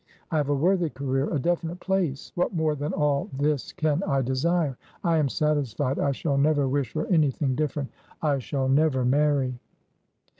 I 0.31 0.37
have 0.37 0.49
a 0.49 0.55
worthy 0.55 0.89
career, 0.89 1.31
a 1.31 1.37
definite 1.37 1.79
place. 1.79 2.31
What 2.33 2.55
more 2.55 2.73
than 2.73 2.91
all 2.91 3.29
this 3.31 3.71
can 3.71 4.01
I 4.01 4.23
desire? 4.23 4.75
I 5.03 5.17
am 5.19 5.29
satisfied. 5.29 5.99
I 5.99 6.11
shall 6.11 6.39
never 6.39 6.67
wish 6.67 6.91
for 6.91 7.05
anything 7.05 7.53
different. 7.53 7.89
I 8.19 8.39
shall 8.39 8.67
never 8.67 9.05
marry. 9.05 9.59